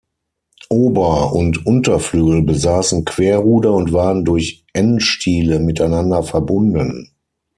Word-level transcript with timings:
Ober- 0.69 1.31
und 1.33 1.67
Unterflügel 1.67 2.41
besaßen 2.41 3.05
Querruder 3.05 3.73
und 3.73 3.93
waren 3.93 4.25
durch 4.25 4.65
N-Stiele 4.73 5.59
miteinander 5.59 6.23
verbunden. 6.23 7.11